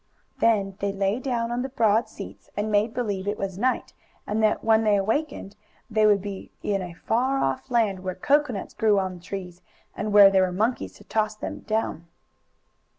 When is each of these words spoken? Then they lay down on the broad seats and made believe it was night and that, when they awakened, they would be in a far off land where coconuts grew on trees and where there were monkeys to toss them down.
Then 0.39 0.77
they 0.79 0.91
lay 0.91 1.19
down 1.19 1.51
on 1.51 1.61
the 1.61 1.69
broad 1.69 2.09
seats 2.09 2.49
and 2.57 2.71
made 2.71 2.91
believe 2.91 3.27
it 3.27 3.37
was 3.37 3.59
night 3.59 3.93
and 4.25 4.41
that, 4.41 4.63
when 4.63 4.83
they 4.83 4.95
awakened, 4.95 5.55
they 5.91 6.07
would 6.07 6.23
be 6.23 6.49
in 6.63 6.81
a 6.81 6.93
far 6.95 7.37
off 7.37 7.69
land 7.69 7.99
where 7.99 8.15
coconuts 8.15 8.73
grew 8.73 8.97
on 8.97 9.19
trees 9.19 9.61
and 9.95 10.11
where 10.11 10.31
there 10.31 10.41
were 10.41 10.51
monkeys 10.51 10.93
to 10.93 11.03
toss 11.03 11.35
them 11.35 11.59
down. 11.59 12.07